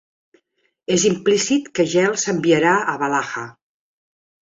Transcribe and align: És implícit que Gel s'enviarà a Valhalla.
És 0.93 1.03
implícit 1.09 1.67
que 1.79 1.85
Gel 1.91 2.17
s'enviarà 2.21 2.71
a 2.95 2.97
Valhalla. 3.03 3.45